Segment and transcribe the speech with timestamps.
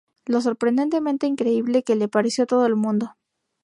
[0.25, 3.13] lo sorprendentemente creíble que le pareció a todo el mundo